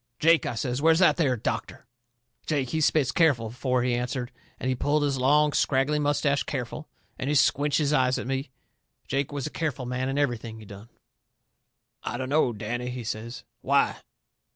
[0.17, 1.85] "Jake," I says, "where's that there doctor?"
[2.47, 6.89] Jake, he spit careful afore he answered, and he pulled his long, scraggly moustache careful,
[7.19, 8.49] and he squinched his eyes at me.
[9.07, 10.89] Jake was a careful man in everything he done.
[12.01, 13.43] "I dunno, Danny," he says.
[13.61, 13.97] "Why?"